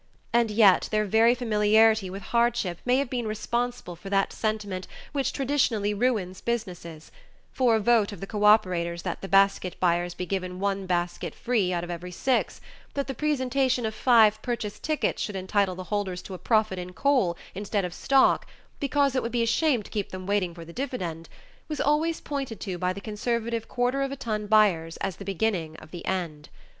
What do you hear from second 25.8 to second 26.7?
the end.